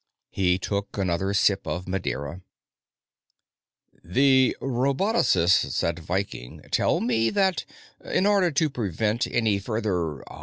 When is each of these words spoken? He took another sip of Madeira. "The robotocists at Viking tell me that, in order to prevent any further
He 0.31 0.57
took 0.57 0.97
another 0.97 1.31
sip 1.35 1.67
of 1.67 1.87
Madeira. 1.87 2.41
"The 4.03 4.57
robotocists 4.59 5.83
at 5.87 5.99
Viking 5.99 6.61
tell 6.71 7.01
me 7.01 7.29
that, 7.29 7.65
in 8.03 8.25
order 8.25 8.49
to 8.49 8.67
prevent 8.71 9.27
any 9.27 9.59
further 9.59 10.23